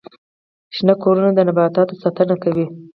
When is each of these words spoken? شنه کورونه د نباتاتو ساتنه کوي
شنه 0.75 0.93
کورونه 1.03 1.29
د 1.33 1.39
نباتاتو 1.47 1.93
ساتنه 2.03 2.35
کوي 2.43 2.65